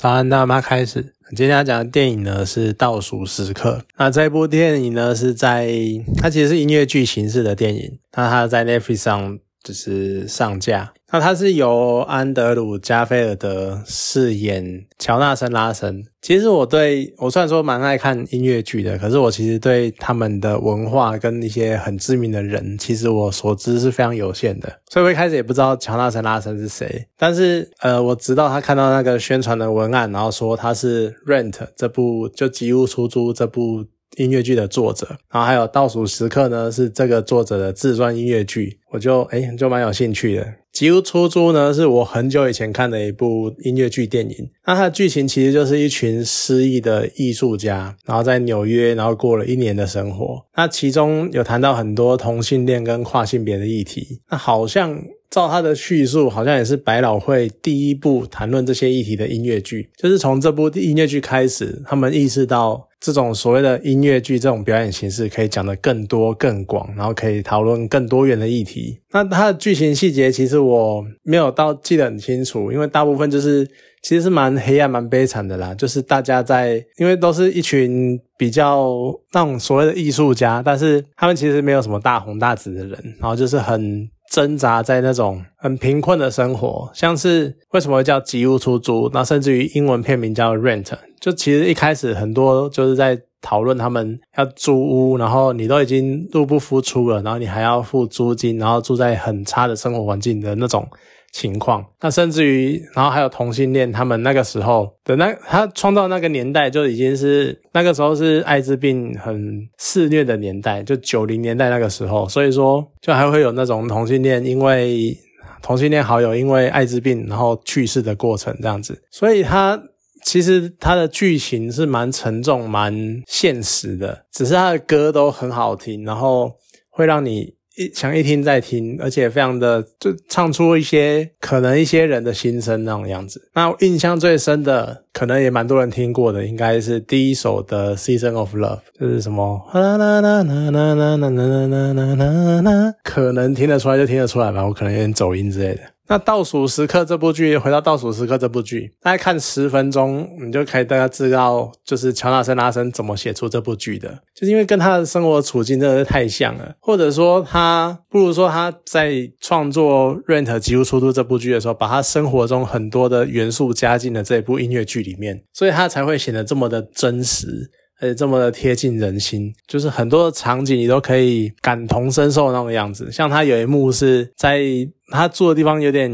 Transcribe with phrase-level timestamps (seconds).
[0.00, 1.12] 早安，大妈开始。
[1.30, 3.78] 今天要讲的电影呢是《倒数时刻》。
[3.96, 5.68] 那这部电影呢是在
[6.16, 7.98] 它其实是音乐剧形式的电影。
[8.12, 10.90] 那它在 Netflix 上就是上架。
[11.10, 16.04] 那它是由安德鲁·加菲尔德饰演乔纳森·拉森。
[16.22, 24.80] 其实我对我虽然说蛮爱看音乐剧的，可是我其实对他们的文化跟一些很知名的人，其实我所知是非常有限的。
[24.90, 27.06] 所以我一开始也不知道乔纳森·拉森是谁。
[27.18, 33.84] 但是呃，我直到他看到那个宣传的文案，然后说他是《Rent》这部就《吉屋出租》这部。
[34.16, 40.42] 音乐剧的作者，然后还有《倒数时刻》呢，是这个作者的自传音乐剧，我就哎就蛮有兴趣的。
[40.72, 44.50] 《吉屋出租》呢，是我很久以前看的一部音乐剧电影。
[44.66, 50.44] 那它的剧情其实就是一群失意的艺术家，然后在纽约，然后过了一年的生活。
[50.56, 54.20] 那其中有谈到很多同性恋跟跨性别的议题。
[54.30, 55.00] 那好像
[55.30, 59.90] 照他的叙述，好像也是百老汇第一部谈论这些议题的音乐剧。
[59.96, 62.87] 就是从这部音乐剧开始，他们意识到。
[63.00, 68.98] 这种所谓的音乐剧这种表演形式，可以讲得更多更广，然后可以讨论更多元的议题。
[69.12, 73.64] 那它的剧情细节其实我没有到记得很清楚，因为大部分就是
[74.02, 75.74] 其实是蛮黑暗、蛮悲惨的啦。
[75.74, 78.92] 就是大家在，因为都是一群比较
[79.32, 84.08] 那种所谓的艺术家，但是他们其实没有什么大红大紫的人，然后就是很。
[84.30, 100.86] 挣扎在那种很贫困的生活，像是为什么叫吉屋出租，那甚至于英文片名叫 Rent，就其实一开始很多就是在讨论他们要租屋，然后你都已经入不敷出了，然后你还要付租金，然后住在很差的生活环境的那种。
[101.30, 115.16] 情况，那甚至于，然后还有同性恋，他们那个时候的那他创造那个年代就已经是那个时候是艾滋病很肆虐的年代，就九零年代那个时候，所以说就还会有那种同性恋，因为
[115.62, 119.80] 同性恋好友因为艾滋病然后去世的过程这样子，所以他
[120.24, 126.52] 其实他的剧情是蛮沉重、蛮现实的，只是他的歌都很好听，然后
[126.90, 127.57] 会让你。
[127.78, 133.40] 一想一听再听，而且非常的就唱出一些可能一些人的心声那种样子。
[133.54, 145.80] 那我印象最深的，可能也蛮多人听过的，应该是第一首的《Season of Love》，就是什么啦啦啦啦啦啦啦啦啦啦啦，可能听得出来就听得出来吧，我可能有点走音之类的。
[146.08, 167.70] 那倒数时刻这部剧，回到倒数时刻这部剧，大家看十分钟，你就可以大家知道，就是乔纳森拉森怎么写出这部剧的，就是因为跟他的生活处境真的是太像了，或者说他不如说他在创作《Rent 极速出租》这部剧的时候，把他生活中很多的元素加进了这部音乐剧里面，所以他才会显得这么的真实。
[168.00, 173.10] 而且这么的贴近人心，就是很多场景你都可以感同身受那种样子。
[173.10, 174.62] 像他有一幕是在
[175.10, 176.10] 他住的地方有点，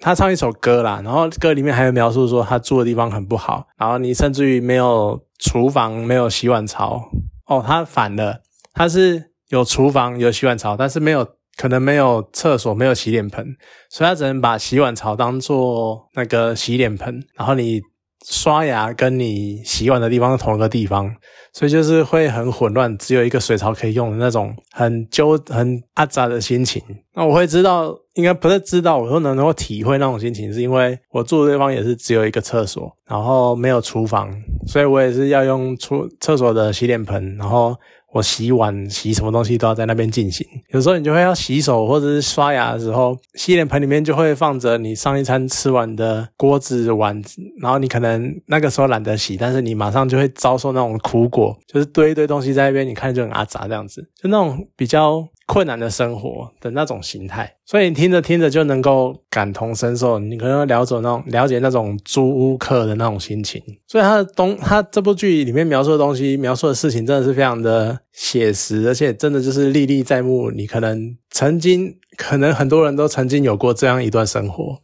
[0.00, 7.08] 他唱一首歌啦，然后歌里面还有描述说他住的地方很不好，然后你甚至于没有厨房，没有洗碗槽。
[7.46, 8.40] 哦，他反了，
[8.74, 11.24] 他是有厨房有洗碗槽，但是没有
[11.56, 13.46] 可能没有厕所，没有洗脸盆，
[13.88, 17.80] 所以他只能把洗碗槽当做那个洗脸盆，然后你。
[18.24, 21.14] 刷牙跟你洗碗的地方是同一个地方，
[21.52, 26.82] 所以就是会很混乱，只有一个水槽可以用的那种很纠很阿杂的心情。
[27.14, 34.30] 那我会知道，应该不是知道，我说能够体会那种心情，是因为我住的地方也是只有一个厕所，然后没有厨房，
[34.66, 37.76] 所以我也是要用厨厕所的洗脸盆，然后。
[38.12, 40.46] 我洗碗、洗什么东西都要在那边进行。
[40.70, 55.28] 有时候你就会要洗手或者是刷牙的时候，洗脸盆里面就会放着你上一餐吃完的锅子、碗子，然后你可能那个时候懒得洗，但是你马上就会遭受那种苦果，就是堆一堆东西在那边，你看就很阿杂这样子，就那种比较。
[55.48, 63.62] 困难的生活的那种形态，所以你听着听着就能够感同身受，你可能了解那种了解那种租屋客的那种心情。
[63.86, 70.50] 所以他的东，他这部剧里面描述的东西，描述的事情真的是非常的写实，而且真的就是历历在目。
[70.50, 74.82] 你可能曾经，可能很多人都曾经有过这样一段生活，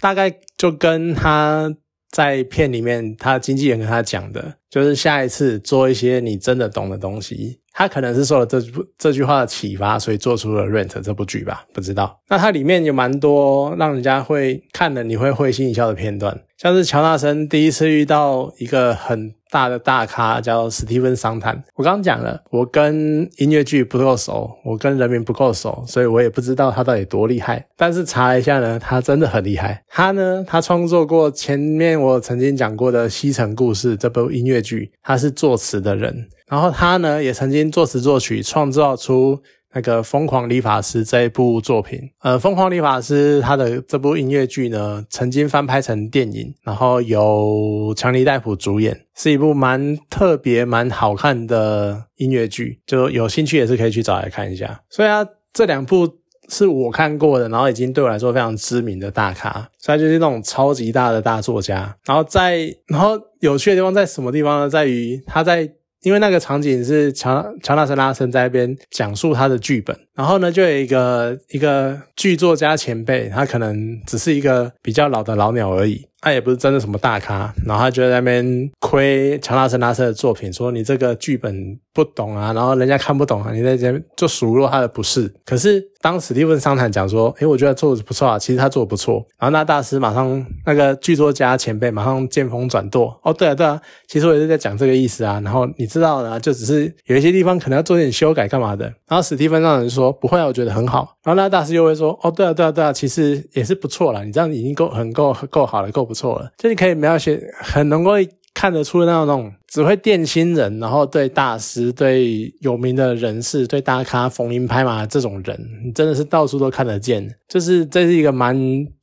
[0.00, 1.70] 大概就跟他
[2.10, 7.60] 在片里面，他经纪人跟他讲的，就是下一次做一些你真的懂的东西。
[7.78, 12.18] 他可能是受了这部这句话的启发，所以做出了《Rent》这部剧吧，不知道。
[12.28, 21.62] 那它里面有蛮多让人家会看了你会会心一笑的片段，像是乔纳森第一次遇到一个很大的大咖叫史蒂芬桑坦。
[21.76, 27.64] 我刚刚讲了，我跟音乐剧不够熟，我跟人民不够熟，所以我也不知道他到底多厉害。
[27.76, 29.84] 但是查了一下呢，他真的很厉害。
[29.88, 36.28] 他呢，他创作过前面我曾经讲过的《西城故事》这部音乐剧，他是作词的人。
[36.48, 39.40] 然后他呢，也曾经作词作曲，创造出
[39.74, 42.00] 那个《疯狂理发师》这一部作品。
[42.22, 52.80] 呃，《疯狂理发师》他的这部音乐剧呢，曾经翻拍成电影，然后由强尼戴普主演，是一部蛮特别、蛮好看的音乐剧。
[52.86, 54.80] 就有兴趣也是可以去找来看一下。
[54.88, 55.22] 所以啊，
[55.52, 56.08] 这两部
[56.48, 61.94] 是我看过的，然后已经对我来说非常知名的大咖，所以就是那种超级大的大作家。
[62.06, 64.70] 然后在，然后有趣的地方在什么地方呢？
[64.70, 65.70] 在于他在。
[66.02, 76.04] 因为那个场景是乔乔纳森拉森在那边讲述他的剧本，然后呢，就有一个一个剧作家前辈，他可能只是一个比较老的老鸟而已。
[76.20, 85.32] 他也不是真的什么大咖，然后他就在那边亏乔纳森拉森的作品，说你这个剧本不懂啊，然后人家看不懂啊，你在这边就数落他的不是。
[85.46, 89.24] 可是当史蒂芬桑坦讲说，诶，我觉得做的不错啊，其实他做的不错。
[89.38, 95.40] 然后那大师马上那个剧作家前辈马上见风转舵，哦，对啊对啊，其实我也是在讲这个意思啊。
[95.44, 98.86] 然后你知道的，啊就只是有一些地方可能要做点修改干嘛的。
[99.06, 101.16] 然后史蒂芬桑坦说不会啊，我觉得很好。
[101.22, 106.08] 然后那大师又会说，哦，对啊对啊对啊，其实也是不错了，你这样已经够很够够好了，够。
[106.08, 108.12] 不错了，就你可以描写很能够
[108.58, 117.24] 看得出那种只会电新人，然后对大师、对有名的人士、对大咖逢迎拍马这种人，你真的是到处都看得见。
[117.48, 118.56] 就是这是一个蛮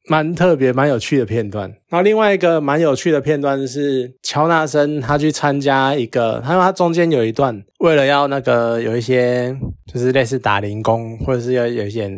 [0.09, 1.69] 蛮特别、蛮有趣的片段。
[1.87, 9.57] 然后另外一个蛮有趣的片段是乔纳森他去参加一个，他说他中间有一段为了要那个有一些
[9.93, 12.11] 就是类似打零工，或者是要有一些。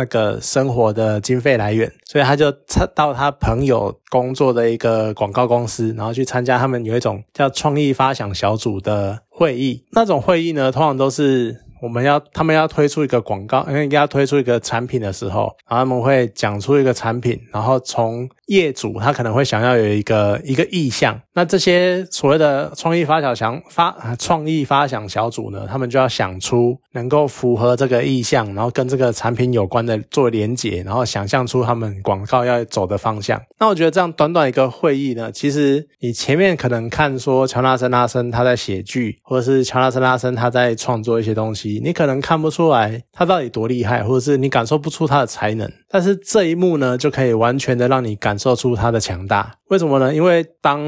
[0.00, 2.50] 那个生活的经费来源，所以他就
[2.94, 9.84] 到他朋友工作的一个广告公司，然后去参加他们有一种叫创意发想小组的会议。
[9.92, 11.60] 那种会议呢，通常都是。
[11.82, 33.40] 我们要他们要推出一个广告，因为要推出一个产品的时候，然后他们会讲出一个产品，然后从业主他可能会想要有一个一个意向，那这些所谓的创意发小想发创意发想小组呢，他们就要想出能够符合这个意向，然后跟这个产品有关的做连结，然后想象出他们广告要走的方向。
[33.60, 41.80] 那我觉得这样短短一个会议呢，其实你前面可能看说乔纳森拉森他在写剧，或者是乔纳森拉森他在创作一些东西。
[41.84, 49.54] 你可能看不出来他到底多厉害，或者是你感受不出他的才能，但是这一幕呢，就可以完全的让你感受出他的强大。
[49.68, 50.14] 为什么呢？
[50.14, 50.80] 因为当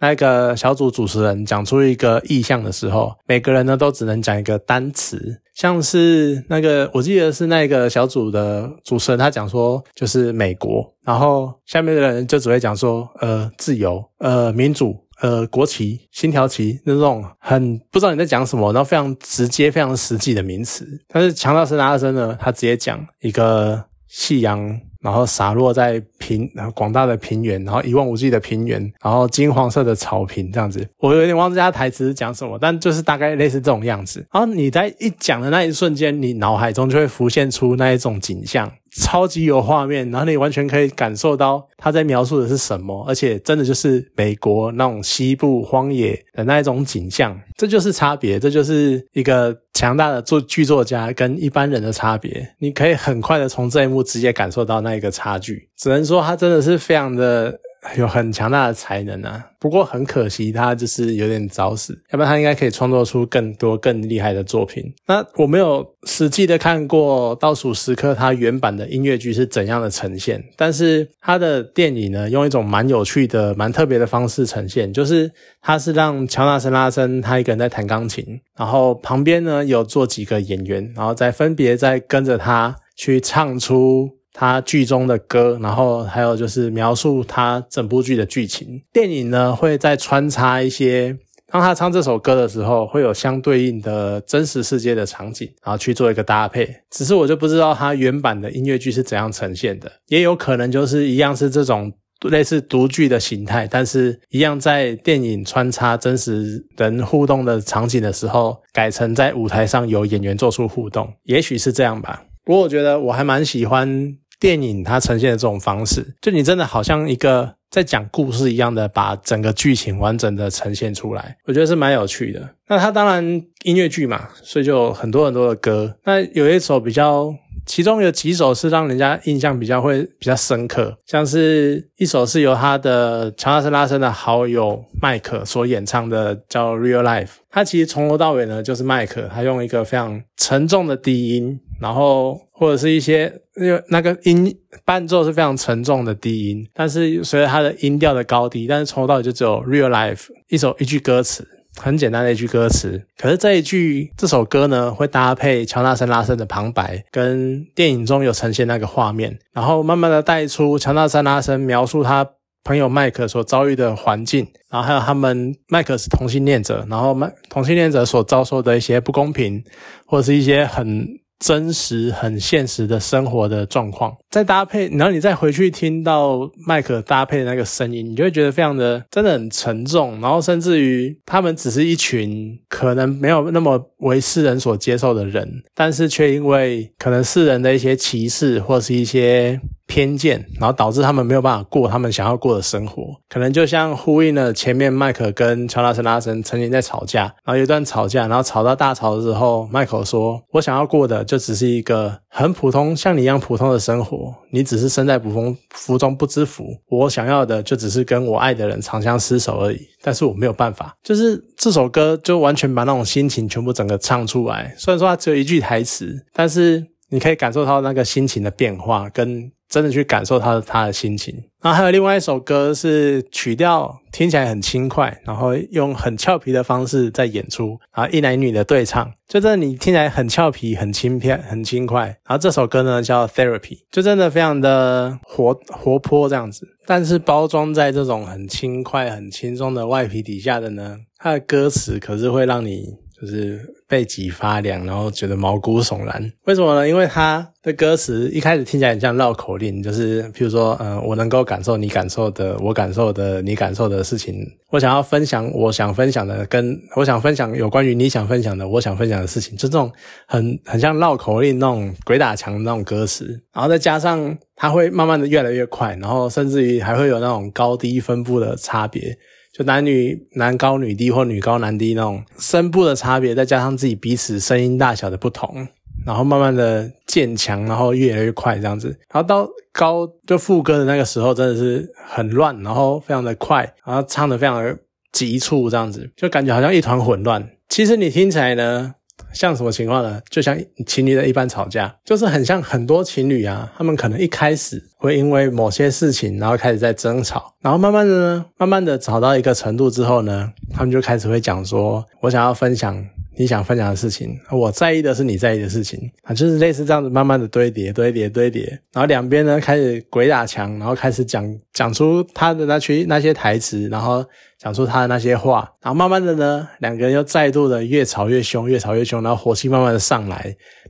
[0.00, 15.04] 那个小组主持人讲出一个意向的时候，每个人呢都只能讲一个单词，像是那个我记得是那个小组的主持人，他讲说就是美国，然后下面的人就只会讲说呃自由，呃民主。
[15.22, 20.84] 呃，国旗、星条旗那种很不知道你在讲什么，然后非常直接、非常实际的名词。
[21.08, 24.58] 但是强盗神阿森呢，他直接讲一个夕阳。
[25.04, 34.26] 然后洒落在平广大的平原，然后一望无际的平原，然后金黄色的草坪这样子，我有点忘记他台词是讲什么，但就是大概类似这种样子。
[34.32, 38.72] 然后你在一讲的那一瞬间，你脑海中就会浮现出那一种景象，
[39.02, 49.54] 超级有画面，然后你完全可以感受到他在描述的是什么，而且真的就是美国那种西部荒野的那一种景象，这就是差别，这就是一个
[49.84, 52.54] 强大的作剧作家跟一般人的差别。
[52.58, 54.94] 你可以很快的从这一幕直接感受到那。
[54.94, 57.58] 一个差距，只能说他真的是非常的
[57.96, 59.44] 有很强大的才能啊。
[59.58, 64.84] 不过很可惜，他就是有点早死，要不然他应该可以创作出更多更厉害的作品。
[65.06, 75.32] 那我没有实际的看过《倒数时刻》它原版的音乐剧是怎样的呈现，但是他的电影呢，用一种蛮有趣的、蛮特别的方式呈现，就是
[75.62, 84.10] 他是让乔纳森拉森他一个人在弹钢琴，然后旁边呢有坐几个演员，然后再分别在跟着他去唱出。
[84.36, 88.82] 他剧中的歌，然后还有就是描述他整部剧的剧情。
[88.92, 96.68] 电影呢会再穿插一些，当他唱这首歌的时候，会有相对应的真实世界的场景，然后去做一个搭配。
[96.90, 112.24] 只是我就不知道他原版的音乐剧是怎样呈现的，也有可能就是一样是这种类似独剧的形态，但是一样在电影穿插真实人互动的场景的时候，改成在舞台上有演员做出互动，也许是这样吧。
[112.44, 114.18] 不过我觉得我还蛮喜欢。
[114.44, 122.46] 电影它呈现的这种方式，就你真的好像一个在讲故事一样的，把整个剧情完整的呈现出来，我觉得是蛮有趣的。
[122.68, 123.24] 那它当然
[123.62, 125.96] 音乐剧嘛，所以就有很多很多的歌。
[126.04, 127.34] 那有一首比较，
[127.64, 137.24] 其中有几首是让人家印象比较会比较深刻，像是一首是由他的乔纳森拉森的好友麦克所演唱的，叫《Real Life》。
[137.48, 141.58] 他其实从头到尾呢，就是麦克，他用一个非常沉重的低音。
[141.84, 162.26] 然后或者是一些因为那个音伴奏是非常沉重的低音，但是随着它的音调的高低，但是从头到尾就只有 real life 一首一句歌词，很简单的一句歌词，可是这一句这首歌呢，会搭配乔纳森拉森的旁白，跟电影中有呈现那个画面，然后慢慢的带出乔纳森拉森描述他
[162.64, 169.62] 朋友麦克所遭遇的环境，然后还有他们麦克是同性恋者，然后麦同性恋者所遭受的一些不公平，
[170.06, 171.06] 或者是一些很。
[171.44, 189.60] 真实很现实的生活的状况，再搭配，然后你再回去听到麦克搭配的那个声音，你就会觉得非常的真的很沉重，然后甚至于他们只是一群可能没有那么为世人所接受的人，但是却因为可能世人的一些歧视或是一些。
[189.94, 206.64] 偏见，然后导致他们没有办法过他们想要过的生活，可能就像呼应了前面麦克跟乔纳森拉森曾经在吵架，然后有一段吵架，然后吵到大吵的时候，麦克说：“我想要过的就只是一个很普通，像你一样普通的生活，你只是身在福中福中不知福。
[206.88, 210.92] 我想要的就只是跟我爱的人长相厮守而已，但是我没有办法。
[211.04, 214.74] 就是这首歌就完全把那种心情全部整个唱出来。
[214.76, 232.04] 虽然说它只有一句台词，但是你可以感受到那个心情的变化跟。”真的去感受他的他的心情，然后还有另外一首歌是曲调听起来很轻快，然后用很俏皮的方式在演出，然后一男一女的对唱，就真的你听起来很俏皮、很轻片、很轻快。
[232.24, 243.03] 然后这首歌呢叫 Therapy，就真的非常的活活泼这样子，但是包装在这种很轻快、很轻松的外皮底下的呢，它的歌词可是会让你。
[243.24, 246.32] 就是背脊发凉，然后觉得毛骨悚然。
[246.44, 246.86] 为什么呢？
[246.86, 254.36] 因为他的歌词一开始听起来很像绕口令，就是譬如说，嗯，我能够感受你感受的，我感受的，你感受的事情。
[254.70, 259.90] 我想要分享我想分享的，跟我想分享有关于你想分享的，我想分享的事情，就这种
[260.26, 263.40] 很很像绕口令那种鬼打墙那种歌词。
[263.54, 269.16] 然后再加上它会慢慢的越来越快，然后甚至于还会有那种高低分布的差别。
[269.56, 275.68] 就男女男高女低或女高男低那种声部的差别，再加上自己彼此声音大小的不同，
[276.04, 284.76] 然后慢慢的渐强，然后越来越快这样子，然后到高就副歌的那个时候真的是很乱，然后非常的快，然后唱的非常的
[285.12, 287.48] 急促这样子，就感觉好像一团混乱。
[287.68, 288.94] 其实你听起来呢？
[289.32, 290.20] 像什么情况呢？
[290.30, 290.56] 就像
[290.86, 303.04] 情侣的一般吵架，就是很像很多情侣啊，他们可能一开始会因为某些事情，然后开始在争吵，然后慢慢的呢，慢慢的吵到一个程度之后呢，他们就开始会讲说，我想要分享。
[303.36, 306.10] 你想分享的事情，我在意的是你在意的事情。
[306.22, 314.24] 啊，就是类似这样子，慢慢的堆叠、堆叠、堆叠，然后两边呢开始鬼打墙，然后开始讲讲出他的那句那些台词，然后
[314.58, 320.36] 讲出他的那些话，然后慢慢的呢，两个人又再度的越吵越凶，越吵越凶，然后火气慢慢的上来，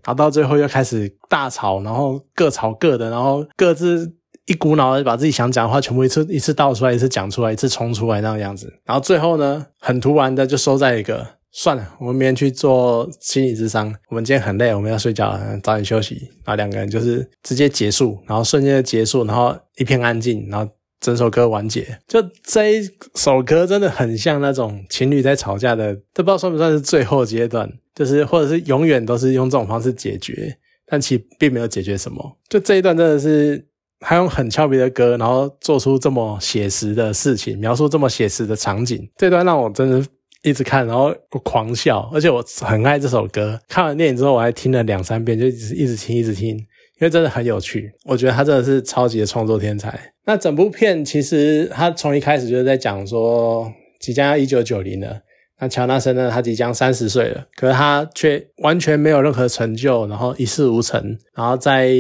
[0.02, 4.12] 然后到最后又开始大吵，然后各吵各的，然后各自
[4.46, 11.26] 一股脑的把自己想讲的话全部一次一次倒出来，一次讲出来，一次冲出来那个样子，然后最后呢，很突然的就收在一个。
[11.56, 13.94] 算了，我们明天去做心理智商。
[14.08, 16.16] 我们今天很累，我们要睡觉了，早点休息。
[16.44, 20.68] 然后两个人就是直接结束，然后瞬间结束，然后一片安静，然后
[20.98, 21.96] 整首歌完结。
[22.08, 32.36] 就这一首歌真的很像那种情侣在吵架的，都不知道算不算是最后阶段，就是或者是永远都是用这种方式解决，但其实并没有解决什么。
[32.48, 33.64] 就这一段真的是
[34.00, 39.08] 他用很俏皮的歌，然后做出这么写实的事情，描述这么写实的场景。
[39.16, 40.04] 这段让我真的。
[40.44, 43.58] 一直看，然后狂笑，而且我很爱这首歌。
[43.66, 47.90] 看完电影之后，我还听了两三遍，就一直一直听，一直听，因为真的很有趣。
[48.04, 49.98] 我觉得他真的是超级的创作天才。
[50.26, 55.18] 那整部片其实他从一开始就是在讲说，即将要一九九零了。
[55.60, 56.28] 那乔纳森呢？
[56.30, 61.16] 他即将三十岁了，可是他却完全没有任何成就，然后一事无成。
[61.32, 61.92] 然后在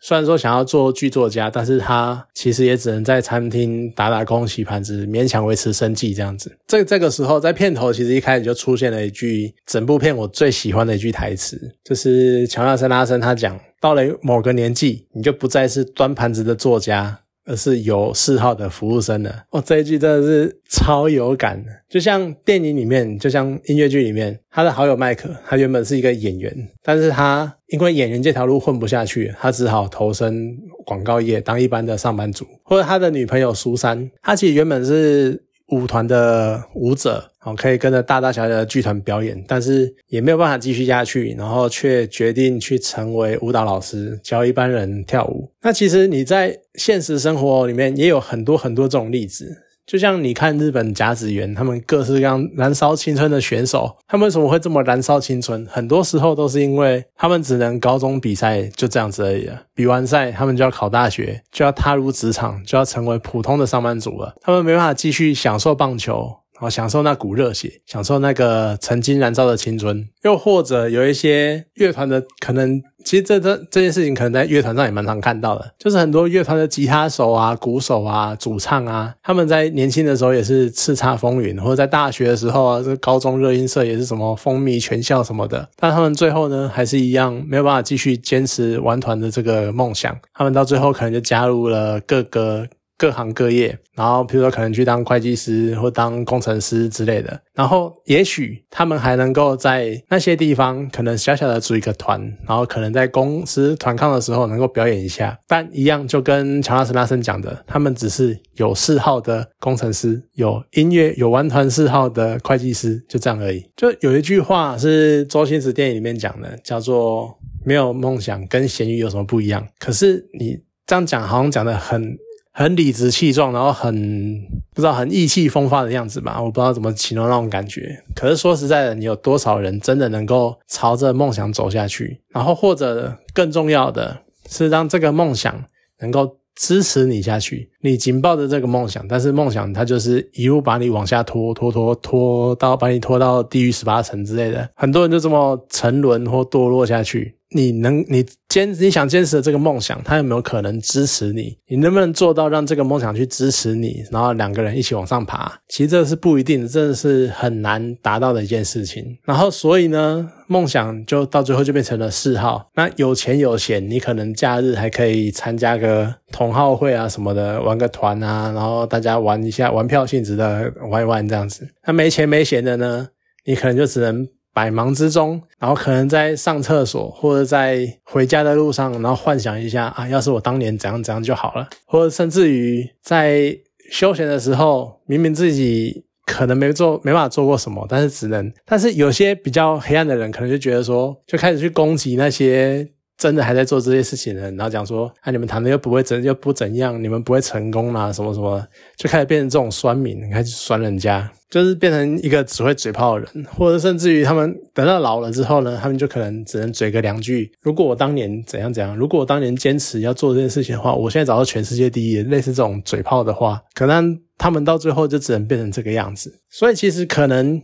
[0.00, 6.54] 虽然说想要做剧作家，但是他其实也只能在餐厅打打工、洗盘子，勉强维持生计这样子。
[6.66, 17.20] 这这个时候，在片头其实一开始就出现了一句整部片我最喜欢的一句台词，就是乔纳森·拉森他讲：到了某个年纪，你就不再是端盘子的作家。
[17.50, 32.46] 而是有嗜好的服务生的哦，这一句真的是超有感的，就像电影里面，就像音乐剧里面，他的好友麦克，他原本是一个演员，但是他因为演员这条路混不下去，他只好投身广告业当一般的上班族。
[32.62, 35.42] 或者他的女朋友苏珊，她其实原本是。
[35.70, 45.48] 舞团的舞者，哦，可以跟着大大小小的剧团表演，但是也没有办法继续下去，然后却决定去成为舞蹈老师，教一般人跳舞。
[45.62, 49.56] 那其实你在现实生活里面也有很多很多这种例子。
[49.90, 55.66] 就像你看日本甲子园，他们各式各样燃烧青春的选手，他们为什么会这么燃烧青春？
[55.68, 64.36] 很多时候都是因为他们只能高中比赛就这样子而已了，比完赛他们就要考大学，就要踏入职场，就要成为普通的上班族了。
[64.40, 70.06] 他们没办法继续享受棒球，然后享受那股热血，享受那个曾经燃烧的青春。
[70.24, 92.68] 又或者有一些乐团的可能，其实这这这件事情可能在乐团上也蛮常看到的，就是很多乐团的吉他手啊、鼓手啊、主唱啊，他们在年轻的时候也是叱咤风云，或者在大学的时候啊，这高中热音社也是什么风靡全校什么的，但他们最后呢，还是一样没有办法继续坚持玩团的这个梦想，他们到最后可能就加入了各个。
[93.00, 113.64] 各行各业，然后比如说可能去当会计师或当工程师之类的，然后也许他们还能够在那些地方可能小小的组一个团，然后可能在公司团康的时候能够表演一下，但一样就跟乔纳森·拉森讲的，他们只是有嗜好的工程师，有音乐有玩团嗜好的会计师，就这样而已。
[113.74, 122.18] 就有一句话是周星驰电影里面讲的，叫做“没有梦想跟咸鱼有什么不一样”，可是你这样讲好像讲的很。
[122.52, 124.40] 很理直气壮，然后很
[124.74, 128.02] 不知道很意气风发的样子吧，我不知道怎么形容那种感觉。
[128.14, 132.20] 可是说实在的，你有多少人真的能够朝着梦想走下去？
[132.30, 135.64] 然后或者更重要的是，让这个梦想
[136.00, 137.70] 能够支持你下去。
[137.82, 144.68] 你紧抱着这个梦想，但是梦想它就是一路把你往下拖，拖拖拖到把你拖到地狱十八层之类的。
[144.74, 147.36] 很多人就这么沉沦或堕落下去。
[147.52, 151.56] 你能你坚你想坚持的这个梦想，他有没有可能支持你？
[151.66, 155.52] 你能不能做到让这个梦想去支持你，然后两个人一起往上爬？
[155.68, 159.18] 其实这是不一定的，真的是很难达到的一件事情。
[159.24, 162.70] 然后所以呢，梦想就到最后就变成了嗜好。
[162.76, 171.66] 那有钱有闲，你可能假日还可以参加个同好会啊什么的，玩个团啊，然后大家玩一下，玩票性质的玩一玩这样子。
[171.84, 173.08] 那没钱没闲的呢，
[173.44, 174.28] 你可能就只能。
[174.52, 183.56] 百忙之中，然后可能在上厕所或者在回家的路上，然后幻想一下啊，要是我当年怎样怎样就好了，或者甚至于在
[183.90, 192.88] 休闲的时候，明明自己可能没做没办法做过什么，但是只能，但是有些比较黑暗的人，可能就觉得说，就开始去攻击那些
[193.20, 201.30] 真的还在做这些事情的人，然后讲说，啊，你们谈的又不会怎又不怎样，你们不会成功啦，什么什么，就开始变成这种酸民，开始酸人家。
[201.50, 207.50] 就是变成一个只会嘴炮的人，或者甚至于他们等到老了之后呢，他们就可能只能嘴个两句。
[207.60, 212.22] 如果我当年怎样怎样，如果我当年坚持要做这件事情的话，我现在找到全世界第一。
[212.22, 216.32] 类似这种嘴炮的话，可能他们到最后就只能变成这个样子。
[216.48, 217.60] 所以其实可能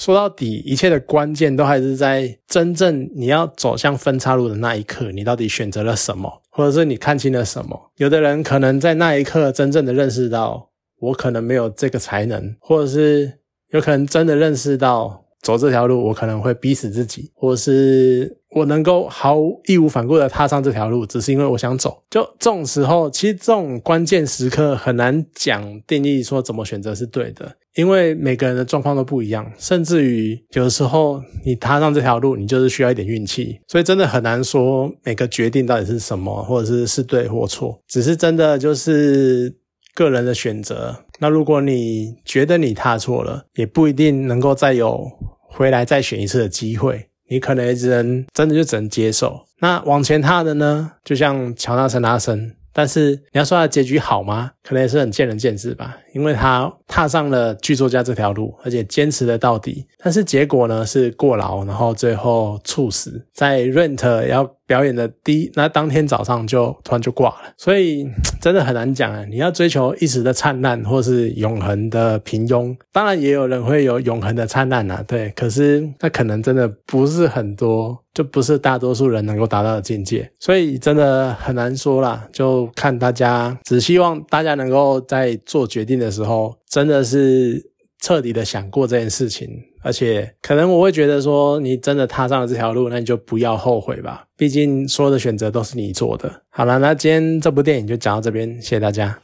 [0.00, 7.92] 说到底，一切的关键都还是在真正你要走向分岔路的那一刻，你到底选择了什么，或者是你看清了什么？
[7.98, 10.70] 有的人可能在那一刻真正的认识到。
[11.00, 13.38] 我可能没有这个才能，或者是
[13.70, 22.02] 有可能真的认识到走这条路，我可能会逼死自己，或是我能够毫无义无反顾的踏上这条路，只是因为我想走。
[22.10, 39.54] 就这种时候，其实这种关键时刻很难讲定义说怎么选择是对的，因为每个人的状况都不一样，甚至于有的时候你踏上这条路，你就是需要一点运气，所以真的很难说每个决定到底是什么，或者是是对或错，只是真的就是。
[39.92, 41.04] 个人的选择。
[41.20, 45.06] 那如果你觉得你踏错了，也不一定能够再有
[45.42, 47.08] 回来再选一次的机会。
[47.28, 49.46] 你可能也只能真的就只能接受。
[49.60, 50.92] 那往前踏的呢？
[51.04, 52.56] 就像乔纳森·拉森。
[52.72, 54.52] 但是你要说他结局好吗？
[54.70, 55.98] 可能也是很见仁见智吧。
[56.14, 59.84] 因为他踏上了剧作家这条路，而且坚持了到底。
[59.98, 67.52] 但是结果呢是过劳，然后最后猝死在 Rent 要表演的第一那当天早上就突然就挂了。
[67.56, 68.08] 所以
[68.40, 69.24] 真的很难讲啊！
[69.28, 75.04] 你要追求一时的灿烂，或是永恒的平庸，当然也有人会有永恒的灿烂啊。
[75.06, 80.30] 对，可是那可能真的不是很多，就不是大多数人能够达到的境界。
[80.38, 85.98] 所以真的很难说啦，就看大家，只希望大家能够在做决定。
[85.98, 87.70] 的时候，真的是
[88.00, 89.48] 彻底的想过这件事情，
[89.82, 94.24] 而且可能我会觉得说，你真的踏上了这条路，那你就不要后悔吧。
[94.36, 96.42] 毕竟所有的选择都是你做的。
[96.48, 99.18] 好了，那今天这部电影就讲到这边，谢谢大家。